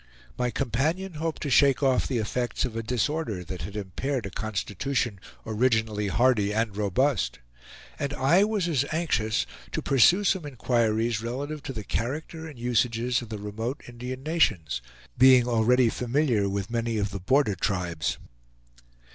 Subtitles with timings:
[0.35, 4.31] My companion hoped to shake off the effects of a disorder that had impaired a
[4.31, 7.37] constitution originally hardy and robust;
[7.99, 13.29] and I was anxious to pursue some inquiries relative to the character and usages of
[13.29, 14.81] the remote Indian nations,
[15.19, 18.17] being already familiar with many of the border tribes.